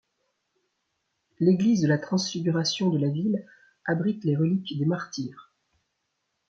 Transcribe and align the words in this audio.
L'église 1.39 1.83
de 1.83 1.87
la 1.87 1.99
Transfiguration 1.99 2.89
de 2.89 2.97
la 2.97 3.09
ville 3.09 3.45
abrite 3.85 4.23
les 4.23 4.35
reliques 4.35 4.75
des 4.79 4.85
martyres. 4.87 5.53